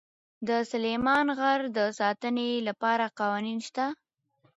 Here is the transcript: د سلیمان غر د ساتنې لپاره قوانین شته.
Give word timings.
د 0.47 0.49
سلیمان 0.71 1.27
غر 1.37 1.61
د 1.77 1.79
ساتنې 1.99 2.49
لپاره 2.67 3.05
قوانین 3.19 3.59
شته. 3.67 3.85